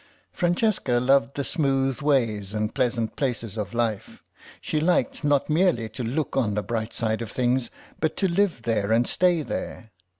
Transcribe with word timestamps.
Francesca 0.33 0.93
loved 0.93 1.35
the 1.35 1.43
smooth 1.43 2.01
ways 2.01 2.55
and 2.55 2.73
pleasant 2.73 3.15
places 3.15 3.55
of 3.55 3.75
life; 3.75 4.23
she 4.59 4.81
liked 4.81 5.23
not 5.23 5.47
merely 5.47 5.87
to 5.89 6.03
look 6.03 6.35
on 6.35 6.55
the 6.55 6.63
bright 6.63 6.91
side 6.95 7.21
of 7.21 7.29
things 7.29 7.69
but 7.99 8.17
to 8.17 8.27
live 8.27 8.63
there 8.63 8.91
and 8.91 9.05
stay 9.07 9.43
there. 9.43 9.91